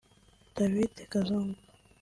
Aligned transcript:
David 0.57 0.93
Kazungu 1.11 1.59